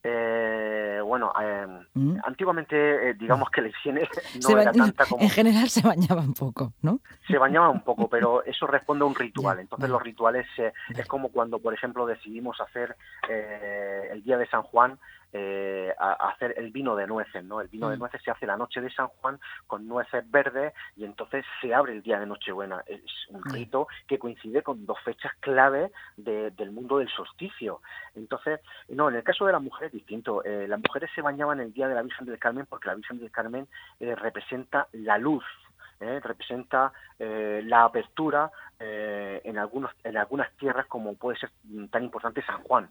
Eh, 0.04 1.00
bueno, 1.04 1.32
eh, 1.40 1.66
¿Mm? 1.94 2.16
antiguamente 2.24 3.14
digamos 3.14 3.50
que 3.50 3.60
la 3.62 3.68
higiene 3.68 4.08
no 4.42 4.58
era 4.58 4.72
tanta 4.72 5.06
como... 5.06 5.22
En 5.22 5.30
general 5.30 5.68
se 5.68 5.86
bañaba 5.86 6.22
un 6.22 6.34
poco, 6.34 6.72
¿no? 6.82 7.00
Se 7.28 7.38
bañaba 7.38 7.70
un 7.70 7.82
poco, 7.84 8.08
pero 8.08 8.42
eso 8.44 8.66
responde 8.66 9.04
a 9.04 9.06
un 9.06 9.14
ritual. 9.54 9.60
Entonces 9.60 9.88
los 9.88 10.02
rituales 10.02 10.46
es 10.88 11.06
como 11.06 11.28
cuando, 11.30 11.58
por 11.60 11.72
ejemplo, 11.72 12.06
decidimos 12.06 12.60
hacer 12.60 12.96
el 13.28 14.22
Día 14.22 14.38
de 14.38 14.46
San 14.48 14.62
Juan 14.62 14.98
eh, 15.32 15.94
a, 15.98 16.12
hacer 16.28 16.54
el 16.56 16.70
vino 16.70 16.94
de 16.94 17.06
nueces, 17.06 17.44
¿no? 17.44 17.60
El 17.60 17.68
vino 17.68 17.88
de 17.88 17.96
mm. 17.96 18.00
nueces 18.00 18.22
se 18.22 18.30
hace 18.30 18.46
la 18.46 18.56
noche 18.56 18.80
de 18.80 18.90
San 18.90 19.08
Juan 19.08 19.40
con 19.66 19.86
nueces 19.88 20.30
verdes 20.30 20.72
y 20.96 21.04
entonces 21.04 21.44
se 21.60 21.74
abre 21.74 21.92
el 21.92 22.02
día 22.02 22.20
de 22.20 22.26
Nochebuena. 22.26 22.82
Es 22.86 23.02
un 23.28 23.42
rito 23.44 23.88
que 24.06 24.18
coincide 24.18 24.62
con 24.62 24.84
dos 24.84 24.98
fechas 25.00 25.32
clave 25.40 25.90
del 26.16 26.70
mundo 26.70 26.98
del 26.98 27.08
solsticio. 27.08 27.80
Entonces, 28.14 28.60
no, 28.88 29.08
en 29.08 29.16
el 29.16 29.22
caso 29.22 29.46
de 29.46 29.52
las 29.52 29.62
mujeres 29.62 29.88
es 29.88 30.00
distinto. 30.00 30.44
Eh, 30.44 30.66
las 30.68 30.80
mujeres 30.80 31.10
se 31.14 31.22
bañaban 31.22 31.60
el 31.60 31.72
día 31.72 31.88
de 31.88 31.94
la 31.94 32.02
Virgen 32.02 32.26
del 32.26 32.38
Carmen 32.38 32.66
porque 32.68 32.88
la 32.88 32.94
Virgen 32.94 33.18
del 33.18 33.30
Carmen 33.30 33.68
eh, 34.00 34.14
representa 34.14 34.88
la 34.92 35.18
luz, 35.18 35.44
¿eh? 36.02 36.20
representa 36.22 36.92
eh, 37.18 37.62
la 37.64 37.84
apertura 37.84 38.50
eh, 38.82 39.40
en 39.44 39.58
algunos 39.58 39.92
en 40.04 40.16
algunas 40.16 40.50
tierras 40.56 40.86
como 40.86 41.14
puede 41.14 41.38
ser 41.38 41.50
tan 41.90 42.04
importante 42.04 42.42
San 42.42 42.62
Juan. 42.62 42.88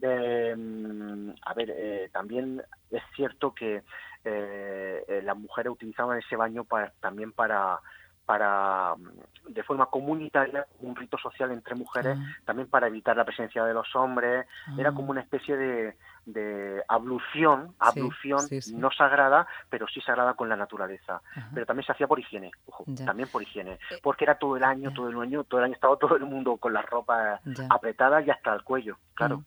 Mm, 0.00 1.30
a 1.42 1.54
ver, 1.54 2.10
también 2.12 2.62
es 2.90 3.02
cierto 3.14 3.54
que 3.54 3.82
las 4.24 5.36
mujeres 5.36 5.72
utilizaban 5.72 6.18
ese 6.18 6.36
baño 6.36 6.64
para, 6.64 6.92
también 7.00 7.32
para 7.32 7.80
para 8.28 8.94
mm, 8.94 9.54
de 9.54 9.62
forma 9.62 9.86
comunitaria 9.86 10.66
un 10.80 10.94
rito 10.94 11.16
social 11.16 11.50
entre 11.50 11.74
mujeres 11.74 12.18
ah. 12.20 12.36
también 12.44 12.68
para 12.68 12.86
evitar 12.86 13.16
la 13.16 13.24
presencia 13.24 13.64
de 13.64 13.72
los 13.72 13.96
hombres. 13.96 14.46
Era 14.76 14.90
ah. 14.90 14.92
como 14.92 15.12
una 15.12 15.22
especie 15.22 15.56
de, 15.56 15.96
de 16.26 16.82
ablución 16.88 17.74
ablución 17.78 18.46
no 18.74 18.90
sagrada 18.90 19.46
pero 19.70 19.88
sí 19.88 20.02
sagrada 20.02 20.34
con 20.34 20.50
la 20.50 20.56
naturaleza. 20.56 21.22
Pero 21.54 21.64
también 21.64 21.86
se 21.86 21.92
hacía 21.92 22.06
por 22.06 22.20
higiene 22.20 22.50
ojo, 22.66 22.84
también 23.06 23.30
por 23.30 23.42
higiene 23.42 23.78
eh, 23.90 23.98
porque 24.02 24.24
era 24.24 24.34
todo 24.34 24.58
el 24.58 24.64
año 24.64 24.92
todo 24.92 25.08
el 25.08 25.18
año 25.18 25.44
todo 25.44 25.60
el 25.60 25.64
año 25.64 25.74
estaba 25.74 25.96
todo 25.98 26.16
el 26.16 26.26
mundo 26.26 26.58
con 26.58 26.74
las 26.74 26.84
ropas 26.84 27.40
apretadas 27.70 28.26
y 28.26 28.30
hasta 28.30 28.52
el 28.52 28.62
cuello 28.62 28.98
claro. 29.14 29.38
Mm. 29.38 29.44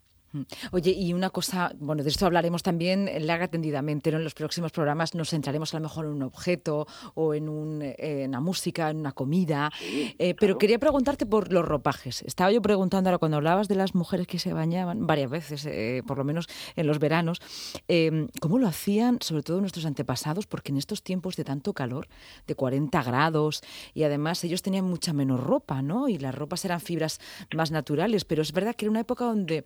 Oye, 0.71 0.91
y 0.91 1.13
una 1.13 1.29
cosa, 1.29 1.73
bueno, 1.79 2.03
de 2.03 2.09
esto 2.09 2.25
hablaremos 2.25 2.63
también 2.63 3.09
larga 3.25 3.45
atendidamente, 3.45 4.11
¿no? 4.11 4.17
En 4.17 4.23
los 4.23 4.33
próximos 4.33 4.71
programas 4.71 5.13
nos 5.13 5.29
centraremos 5.29 5.73
a 5.73 5.77
lo 5.77 5.83
mejor 5.83 6.05
en 6.05 6.11
un 6.11 6.23
objeto 6.23 6.87
o 7.15 7.33
en, 7.33 7.49
un, 7.49 7.81
en 7.81 8.29
una 8.29 8.39
música, 8.39 8.89
en 8.89 8.97
una 8.97 9.11
comida. 9.11 9.71
Eh, 10.17 10.35
pero 10.39 10.57
quería 10.57 10.79
preguntarte 10.79 11.25
por 11.25 11.51
los 11.51 11.65
ropajes. 11.65 12.21
Estaba 12.23 12.51
yo 12.51 12.61
preguntando 12.61 13.09
ahora 13.09 13.17
cuando 13.17 13.37
hablabas 13.37 13.67
de 13.67 13.75
las 13.75 13.93
mujeres 13.95 14.27
que 14.27 14.39
se 14.39 14.53
bañaban 14.53 15.05
varias 15.05 15.29
veces, 15.29 15.65
eh, 15.65 16.03
por 16.07 16.17
lo 16.17 16.23
menos 16.23 16.47
en 16.75 16.87
los 16.87 16.99
veranos, 16.99 17.41
em, 17.87 18.27
¿cómo 18.39 18.57
lo 18.57 18.67
hacían, 18.67 19.17
sobre 19.21 19.43
todo 19.43 19.59
nuestros 19.59 19.85
antepasados? 19.85 20.47
Porque 20.47 20.71
en 20.71 20.77
estos 20.77 21.03
tiempos 21.03 21.35
de 21.35 21.43
tanto 21.43 21.73
calor, 21.73 22.07
de 22.47 22.55
40 22.55 23.03
grados, 23.03 23.61
y 23.93 24.03
además 24.03 24.43
ellos 24.43 24.61
tenían 24.61 24.85
mucha 24.85 25.13
menos 25.13 25.39
ropa, 25.39 25.81
¿no? 25.81 26.07
Y 26.07 26.17
las 26.17 26.33
ropas 26.33 26.63
eran 26.65 26.79
fibras 26.79 27.19
más 27.53 27.71
naturales, 27.71 28.25
pero 28.25 28.41
es 28.41 28.51
verdad 28.53 28.75
que 28.75 28.85
era 28.85 28.91
una 28.91 29.01
época 29.01 29.25
donde 29.25 29.65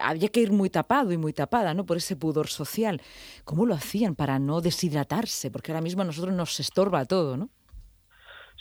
había 0.00 0.28
que 0.28 0.40
ir 0.40 0.52
muy 0.52 0.70
tapado 0.70 1.12
y 1.12 1.16
muy 1.16 1.32
tapada, 1.32 1.74
¿no? 1.74 1.86
Por 1.86 1.96
ese 1.96 2.16
pudor 2.16 2.48
social. 2.48 3.00
¿Cómo 3.44 3.66
lo 3.66 3.74
hacían 3.74 4.14
para 4.14 4.38
no 4.38 4.60
deshidratarse? 4.60 5.50
Porque 5.50 5.72
ahora 5.72 5.82
mismo 5.82 6.02
a 6.02 6.04
nosotros 6.04 6.34
nos 6.34 6.60
estorba 6.60 7.04
todo, 7.04 7.36
¿no? 7.36 7.48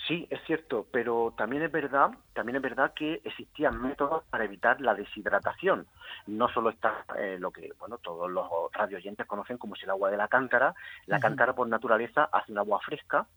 Sí, 0.07 0.25
es 0.29 0.39
cierto, 0.45 0.87
pero 0.89 1.33
también 1.37 1.63
es 1.63 1.71
verdad, 1.71 2.11
también 2.33 2.55
es 2.55 2.61
verdad 2.61 2.93
que 2.93 3.19
existían 3.25 3.81
métodos 3.81 4.23
para 4.29 4.45
evitar 4.45 4.79
la 4.79 4.95
deshidratación. 4.95 5.85
No 6.27 6.47
solo 6.47 6.69
está 6.69 7.03
eh, 7.17 7.35
lo 7.37 7.51
que, 7.51 7.73
bueno, 7.77 7.97
todos 7.97 8.31
los 8.31 8.47
radioyentes 8.71 9.27
conocen 9.27 9.57
como 9.57 9.75
es 9.75 9.83
el 9.83 9.89
agua 9.89 10.09
de 10.09 10.15
la 10.15 10.29
cántara. 10.29 10.73
La 11.07 11.19
cántara 11.19 11.53
por 11.53 11.67
naturaleza 11.67 12.29
hace 12.31 12.53
un 12.53 12.57
agua 12.57 12.79
fresca. 12.79 13.27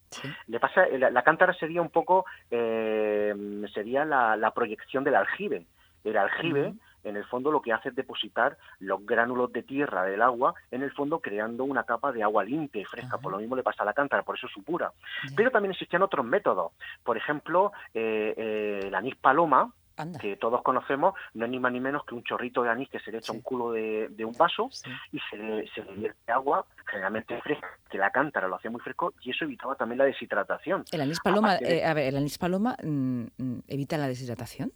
Le 0.46 0.60
pasa, 0.60 0.86
la, 0.86 1.22
cántara 1.24 1.54
sería 1.54 1.82
un 1.82 1.90
poco, 1.90 2.24
eh, 2.52 3.34
sería 3.74 4.04
la, 4.04 4.52
proyección 4.54 5.02
del 5.02 5.16
aljibe. 5.16 5.66
El 6.04 6.16
aljibe 6.16 6.74
en 7.04 7.16
el 7.16 7.24
fondo 7.24 7.50
lo 7.50 7.62
que 7.62 7.72
hace 7.72 7.90
es 7.90 7.94
depositar 7.94 8.56
los 8.78 9.04
gránulos 9.04 9.52
de 9.52 9.62
tierra 9.62 10.04
del 10.04 10.22
agua 10.22 10.54
en 10.70 10.82
el 10.82 10.92
fondo 10.92 11.20
creando 11.20 11.64
una 11.64 11.84
capa 11.84 12.12
de 12.12 12.22
agua 12.22 12.44
limpia 12.44 12.82
y 12.82 12.84
fresca. 12.84 13.18
Por 13.18 13.32
lo 13.32 13.38
mismo 13.38 13.56
le 13.56 13.62
pasa 13.62 13.82
a 13.82 13.86
la 13.86 13.92
cántara, 13.92 14.22
por 14.22 14.36
eso 14.36 14.46
es 14.46 14.52
su 14.52 14.62
pura. 14.62 14.92
Pero 15.36 15.50
también 15.50 15.72
existían 15.72 16.02
otros 16.02 16.24
métodos. 16.24 16.72
Por 17.02 17.16
ejemplo, 17.16 17.72
eh, 17.94 18.34
eh, 18.36 18.80
el 18.84 18.94
anís 18.94 19.16
paloma, 19.16 19.72
que 20.20 20.36
todos 20.36 20.62
conocemos, 20.62 21.14
no 21.34 21.44
es 21.44 21.50
ni 21.50 21.58
más 21.58 21.72
ni 21.72 21.80
menos 21.80 22.04
que 22.04 22.14
un 22.14 22.22
chorrito 22.22 22.62
de 22.62 22.70
anís 22.70 22.88
que 22.88 23.00
se 23.00 23.12
le 23.12 23.18
echa 23.18 23.32
un 23.32 23.40
culo 23.40 23.72
de, 23.72 24.24
un 24.24 24.32
vaso 24.32 24.70
y 25.12 25.18
se 25.30 25.36
le, 25.36 25.68
se 25.68 25.84
le 25.84 25.92
vierte 25.92 26.32
agua, 26.32 26.64
generalmente 26.86 27.40
fresca, 27.42 27.68
que 27.90 27.98
la 27.98 28.10
cántara 28.10 28.48
lo 28.48 28.56
hacía 28.56 28.70
muy 28.70 28.80
fresco 28.80 29.14
y 29.22 29.30
eso 29.30 29.44
evitaba 29.44 29.74
también 29.74 29.98
la 29.98 30.04
deshidratación. 30.04 30.84
¿El 30.90 31.02
anís 31.02 31.20
paloma, 31.20 31.56
eh, 31.56 31.84
a 31.84 31.94
ver, 31.94 32.06
¿el 32.06 32.16
anís 32.16 32.38
paloma 32.38 32.76
mm, 32.82 33.24
mm, 33.36 33.58
evita 33.68 33.98
la 33.98 34.08
deshidratación? 34.08 34.72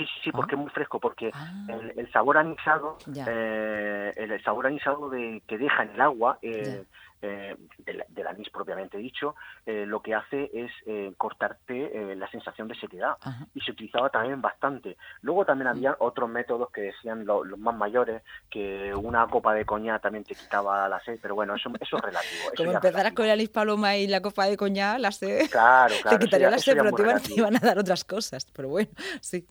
Sí, 0.00 0.06
sí, 0.06 0.20
sí, 0.24 0.32
porque 0.32 0.54
ah. 0.54 0.56
es 0.56 0.62
muy 0.62 0.70
fresco, 0.70 0.98
porque 0.98 1.30
ah. 1.34 1.52
el, 1.94 2.10
sabor 2.10 2.38
anisado, 2.38 2.96
eh, 3.14 4.12
el 4.16 4.42
sabor 4.42 4.66
anisado 4.66 5.10
de, 5.10 5.42
que 5.46 5.58
deja 5.58 5.82
en 5.82 5.90
el 5.90 6.00
agua, 6.00 6.38
eh, 6.40 6.84
eh, 7.22 7.56
del, 7.78 8.26
anís 8.26 8.50
propiamente 8.50 8.98
dicho, 8.98 9.34
lo 9.66 10.00
que 10.00 10.14
hace 10.14 10.50
es 10.52 10.70
cortarte 11.16 12.14
la 12.14 12.30
sensación 12.30 12.68
de 12.68 12.74
sequedad 12.74 13.16
y 13.54 13.60
se 13.60 13.72
utilizaba 13.72 14.10
también 14.10 14.40
bastante. 14.40 14.96
Luego 15.22 15.44
también 15.44 15.68
había 15.68 15.96
otros 15.98 16.28
métodos 16.28 16.70
que 16.70 16.82
decían 16.82 17.24
los 17.24 17.58
más 17.58 17.74
mayores 17.74 18.22
que 18.48 18.94
una 18.94 19.26
copa 19.26 19.54
de 19.54 19.64
coña 19.64 19.98
también 19.98 20.24
te 20.24 20.34
quitaba 20.34 20.88
la 20.88 21.00
sed, 21.00 21.18
pero 21.20 21.34
bueno, 21.34 21.54
eso, 21.54 21.70
eso 21.80 21.96
es 21.96 22.02
relativo. 22.02 22.42
Como 22.56 22.72
empezaras 22.72 23.12
con 23.12 23.24
el 23.24 23.32
anís 23.32 23.48
paloma 23.48 23.96
y 23.96 24.06
la 24.06 24.20
copa 24.20 24.46
de 24.46 24.56
coña, 24.56 24.98
la 24.98 25.12
sed, 25.12 25.50
claro, 25.50 25.94
claro, 26.02 26.18
te 26.18 26.24
quitaría 26.24 26.50
la 26.50 26.58
sed, 26.58 26.76
pero 26.76 26.92
te 27.20 27.34
iban, 27.34 27.56
a 27.56 27.60
dar 27.60 27.78
otras 27.78 28.04
cosas, 28.04 28.46
pero 28.52 28.68
bueno, 28.68 28.90
sí. 29.20 29.46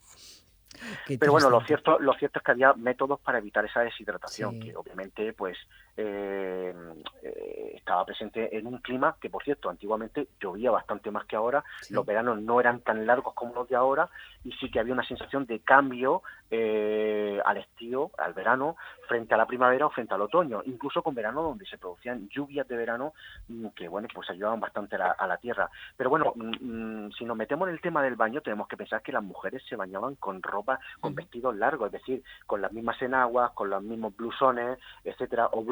Pero 1.20 1.34
bueno, 1.34 1.50
lo 1.50 1.60
cierto, 1.62 2.00
lo 2.00 2.14
cierto 2.14 2.40
es 2.40 2.46
que 2.46 2.52
había 2.52 2.74
métodos 2.74 3.20
para 3.20 3.40
evitar 3.40 3.66
esa 3.66 3.82
deshidratación, 3.82 4.62
que 4.62 4.76
obviamente 4.76 5.34
pues 5.34 5.58
eh, 6.02 6.74
eh, 7.22 7.74
estaba 7.76 8.06
presente 8.06 8.58
en 8.58 8.68
un 8.68 8.78
clima 8.78 9.18
que, 9.20 9.30
por 9.30 9.44
cierto, 9.44 9.70
antiguamente 9.70 10.30
llovía 10.40 10.72
bastante 10.72 11.12
más 11.12 11.26
que 11.26 11.36
ahora, 11.36 11.62
los 11.90 12.06
veranos 12.06 12.40
no 12.42 12.60
eran 12.62 12.80
tan 12.80 13.06
largos 13.06 13.34
como 13.34 13.54
los 13.54 13.68
de 13.68 13.76
ahora 13.76 14.10
y 14.46 14.52
sí 14.54 14.72
que 14.72 14.80
había 14.80 14.94
una 14.94 15.04
sensación 15.04 15.46
de 15.46 15.60
cambio 15.60 16.22
eh, 16.52 17.42
al 17.44 17.58
estío, 17.58 18.12
al 18.18 18.34
verano, 18.34 18.78
frente 19.08 19.34
a 19.34 19.38
la 19.38 19.46
primavera 19.46 19.88
o 19.88 19.90
frente 19.90 20.14
al 20.14 20.22
otoño, 20.22 20.62
incluso 20.66 21.04
con 21.04 21.14
verano 21.14 21.44
donde 21.44 21.66
se 21.66 21.78
producían 21.78 22.30
lluvias 22.30 22.68
de 22.68 22.78
verano 22.78 23.14
mm, 23.50 23.68
que, 23.76 23.88
bueno, 23.90 24.08
pues 24.14 24.30
ayudaban 24.30 24.60
bastante 24.60 24.96
a 24.96 25.28
la, 25.28 25.38
tierra. 25.38 25.70
Pero 25.98 26.10
bueno, 26.10 26.32
mm, 26.36 27.08
mm, 27.08 27.12
si 27.12 27.26
nos 27.26 27.36
metemos 27.36 27.68
en 27.68 27.74
el 27.74 27.82
tema 27.82 28.02
del 28.02 28.16
baño, 28.16 28.42
tenemos 28.42 28.68
que 28.68 28.78
pensar 28.78 29.02
que 29.02 29.12
las 29.12 29.24
mujeres 29.24 29.64
se 29.68 29.76
bañaban 29.76 30.16
con 30.16 30.42
ropa, 30.42 30.80
con 31.02 31.14
vestidos 31.14 31.56
largos, 31.56 31.88
es 31.88 31.94
decir, 31.94 32.24
con 32.48 32.62
las 32.62 32.72
mismas 32.72 33.02
enaguas, 33.02 33.52
con 33.52 33.70
los 33.70 33.84
mismos 33.84 34.16
blusones, 34.16 34.80
etcétera, 35.04 35.48
o 35.52 35.64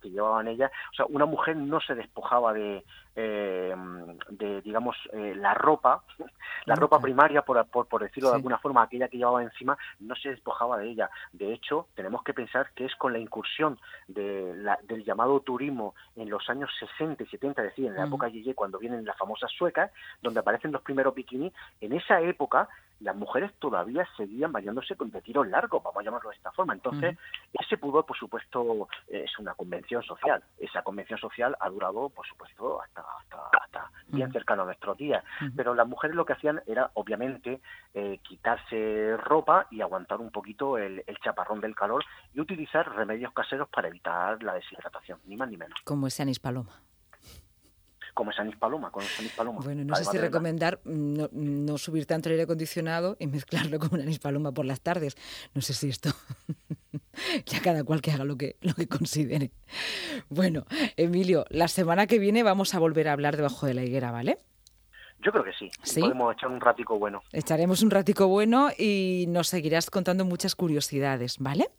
que 0.00 0.10
llevaban 0.10 0.48
ellas. 0.48 0.70
O 0.92 0.94
sea, 0.94 1.06
una 1.08 1.26
mujer 1.26 1.56
no 1.56 1.80
se 1.80 1.94
despojaba 1.94 2.52
de, 2.52 2.84
eh, 3.16 3.74
de 4.30 4.62
digamos, 4.62 4.96
eh, 5.12 5.34
la 5.36 5.54
ropa, 5.54 6.02
la 6.66 6.74
ropa 6.74 7.00
primaria, 7.00 7.42
por, 7.42 7.64
por, 7.66 8.02
decirlo 8.02 8.30
de 8.30 8.36
alguna 8.36 8.58
forma, 8.58 8.82
aquella 8.82 9.08
que 9.08 9.18
llevaba 9.18 9.42
encima, 9.42 9.76
no 10.00 10.14
se 10.14 10.30
despojaba 10.30 10.78
de 10.78 10.90
ella. 10.90 11.10
De 11.32 11.52
hecho, 11.52 11.88
tenemos 11.94 12.22
que 12.22 12.34
pensar 12.34 12.70
que 12.74 12.84
es 12.84 12.94
con 12.96 13.12
la 13.12 13.18
incursión 13.18 13.78
de 14.06 14.54
del 14.84 15.04
llamado 15.04 15.40
turismo 15.40 15.94
en 16.16 16.30
los 16.30 16.48
años 16.48 16.70
60 16.78 17.22
y 17.22 17.26
70, 17.26 17.62
es 17.62 17.68
decir, 17.70 17.86
en 17.86 17.94
la 17.94 18.06
época 18.06 18.28
Yeye, 18.28 18.54
cuando 18.54 18.78
vienen 18.78 19.04
las 19.04 19.16
famosas 19.16 19.50
suecas, 19.50 19.90
donde 20.22 20.40
aparecen 20.40 20.72
los 20.72 20.82
primeros 20.82 21.14
bikinis, 21.14 21.52
en 21.80 21.92
esa 21.92 22.20
época 22.20 22.68
las 23.00 23.16
mujeres 23.16 23.52
todavía 23.58 24.06
seguían 24.16 24.52
bañándose 24.52 24.96
con 24.96 25.10
de 25.10 25.22
tiros 25.22 25.46
largos, 25.48 25.82
vamos 25.82 26.00
a 26.00 26.04
llamarlo 26.04 26.30
de 26.30 26.36
esta 26.36 26.52
forma. 26.52 26.74
Entonces, 26.74 27.16
ese 27.52 27.78
pudor, 27.78 28.04
por 28.04 28.16
supuesto, 28.16 28.88
es 29.08 29.38
una 29.38 29.54
convención 29.54 30.02
social. 30.02 30.42
Esa 30.58 30.82
convención 30.82 31.18
social 31.18 31.56
ha 31.60 31.68
durado, 31.70 32.08
por 32.08 32.26
supuesto, 32.26 32.82
hasta, 32.82 33.02
hasta, 33.62 33.90
bien 34.08 34.32
cercano 34.32 34.62
a 34.62 34.66
nuestros 34.66 34.96
días. 34.96 35.22
Pero 35.54 35.74
las 35.74 35.86
mujeres 35.86 36.16
lo 36.16 36.24
que 36.24 36.32
hacían 36.32 36.60
era, 36.66 36.90
obviamente, 36.94 37.60
eh, 37.94 38.18
quitarse 38.22 39.16
ropa 39.16 39.66
y 39.70 39.80
aguantar 39.80 40.20
un 40.20 40.30
poquito 40.30 40.78
el, 40.78 41.04
chaparrón 41.22 41.60
del 41.60 41.74
calor 41.74 42.04
y 42.34 42.40
utilizar 42.40 42.88
remedios 42.94 43.32
caseros 43.32 43.68
para 43.68 43.88
evitar 43.88 44.42
la 44.42 44.54
deshidratación, 44.54 45.18
ni 45.26 45.36
más 45.36 45.48
ni 45.48 45.56
menos. 45.56 45.78
Como 45.84 46.06
ese 46.06 46.22
anís 46.22 46.38
paloma 46.38 46.70
como 48.18 48.32
es 48.32 48.38
anís 48.40 48.56
paloma, 48.56 48.90
con 48.90 49.04
paloma. 49.36 49.60
Bueno, 49.62 49.84
no 49.84 49.94
sé 49.94 50.04
si 50.04 50.18
recomendar 50.18 50.80
no, 50.82 51.78
subir 51.78 52.04
tanto 52.04 52.28
el 52.28 52.32
aire 52.32 52.42
acondicionado 52.42 53.16
y 53.20 53.28
mezclarlo 53.28 53.78
con 53.78 53.94
un 53.94 54.00
anís 54.00 54.18
paloma 54.18 54.50
por 54.50 54.66
las 54.66 54.80
tardes. 54.80 55.16
No 55.54 55.62
sé 55.62 55.72
si 55.72 55.88
esto... 55.88 56.10
ya 57.46 57.62
cada 57.62 57.84
cual 57.84 58.02
que 58.02 58.10
haga 58.10 58.24
lo 58.24 58.36
que, 58.36 58.56
lo 58.60 58.74
que 58.74 58.88
considere. 58.88 59.52
Bueno, 60.28 60.66
Emilio, 60.96 61.44
la 61.48 61.68
semana 61.68 62.08
que 62.08 62.18
viene 62.18 62.42
vamos 62.42 62.74
a 62.74 62.80
volver 62.80 63.06
a 63.06 63.12
hablar 63.12 63.36
debajo 63.36 63.66
de 63.66 63.74
la 63.74 63.84
higuera, 63.84 64.10
¿vale? 64.10 64.38
Yo 65.20 65.30
creo 65.30 65.44
que 65.44 65.52
sí. 65.52 65.70
Podemos 66.00 66.34
echar 66.34 66.50
un 66.50 66.60
ratico 66.60 66.98
bueno. 66.98 67.22
Echaremos 67.30 67.84
un 67.84 67.90
ratico 67.92 68.26
bueno 68.26 68.70
y 68.76 69.26
nos 69.28 69.46
seguirás 69.46 69.90
contando 69.90 70.24
muchas 70.24 70.56
curiosidades, 70.56 71.38
¿vale? 71.38 71.70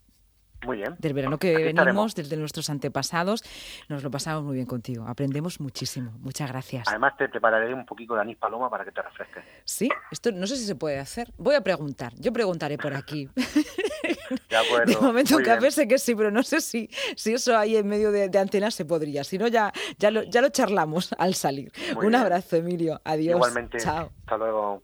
Muy 0.65 0.77
bien. 0.77 0.95
Del 0.99 1.13
verano 1.13 1.37
que 1.37 1.55
venimos, 1.55 2.15
desde 2.15 2.35
nuestros 2.35 2.69
antepasados, 2.69 3.43
nos 3.87 4.03
lo 4.03 4.11
pasamos 4.11 4.43
muy 4.43 4.55
bien 4.55 4.65
contigo. 4.65 5.05
Aprendemos 5.07 5.59
muchísimo. 5.59 6.11
Muchas 6.19 6.49
gracias. 6.49 6.87
Además, 6.87 7.15
te 7.17 7.29
prepararé 7.29 7.73
un 7.73 7.85
poquito 7.85 8.15
de 8.15 8.21
anís 8.21 8.37
paloma 8.37 8.69
para 8.69 8.83
que 8.83 8.91
te 8.91 9.01
refresques. 9.01 9.43
Sí, 9.63 9.89
esto 10.11 10.31
no 10.31 10.47
sé 10.47 10.57
si 10.57 10.65
se 10.65 10.75
puede 10.75 10.99
hacer. 10.99 11.31
Voy 11.37 11.55
a 11.55 11.61
preguntar. 11.61 12.13
Yo 12.15 12.33
preguntaré 12.33 12.77
por 12.77 12.93
aquí. 12.93 13.29
De 14.49 14.57
acuerdo. 14.57 14.93
De 14.93 14.97
momento 15.01 15.37
un 15.37 15.43
café 15.43 15.71
sé 15.71 15.87
que 15.87 15.97
sí, 15.97 16.15
pero 16.15 16.31
no 16.31 16.43
sé 16.43 16.61
si, 16.61 16.89
si 17.15 17.33
eso 17.33 17.57
ahí 17.57 17.75
en 17.75 17.87
medio 17.87 18.11
de, 18.11 18.29
antenas 18.37 18.75
se 18.75 18.85
podría. 18.85 19.23
Si 19.23 19.37
no, 19.37 19.47
ya, 19.47 19.71
ya, 19.97 20.11
lo, 20.11 20.23
ya 20.23 20.41
lo 20.41 20.49
charlamos 20.49 21.13
al 21.17 21.35
salir. 21.35 21.71
un 21.95 22.15
abrazo, 22.15 22.57
Emilio. 22.57 23.01
Adiós. 23.03 23.35
Igualmente. 23.35 23.79
Chao. 23.79 24.11
Hasta 24.21 24.37
luego. 24.37 24.77